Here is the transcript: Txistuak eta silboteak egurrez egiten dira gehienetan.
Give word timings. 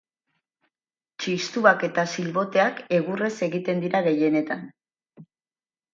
Txistuak 1.23 1.85
eta 1.89 2.05
silboteak 2.15 2.81
egurrez 3.01 3.31
egiten 3.49 3.85
dira 3.87 4.05
gehienetan. 4.11 4.65